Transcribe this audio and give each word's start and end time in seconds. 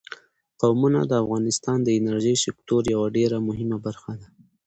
قومونه 0.61 0.99
د 1.05 1.11
افغانستان 1.23 1.77
د 1.83 1.89
انرژۍ 1.99 2.35
سکتور 2.45 2.81
یوه 2.93 3.07
ډېره 3.17 3.37
مهمه 3.47 3.77
برخه 3.85 4.11
ده. 4.19 4.27